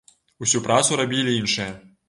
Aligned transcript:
Усю 0.45 0.61
працу 0.69 0.99
рабілі 1.03 1.37
іншыя. 1.43 1.71